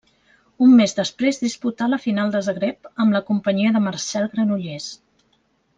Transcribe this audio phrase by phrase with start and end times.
[0.67, 4.89] Un mes després disputà la final de Zagreb amb la companyia de Marcel Granollers.